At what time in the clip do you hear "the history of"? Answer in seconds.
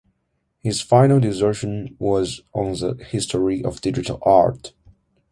2.71-3.81